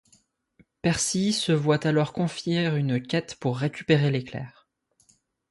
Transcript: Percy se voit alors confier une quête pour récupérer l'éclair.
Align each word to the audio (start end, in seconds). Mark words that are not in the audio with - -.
Percy 0.81 1.31
se 1.31 1.51
voit 1.51 1.85
alors 1.85 2.11
confier 2.11 2.65
une 2.69 2.99
quête 2.99 3.35
pour 3.39 3.59
récupérer 3.59 4.09
l'éclair. 4.09 4.67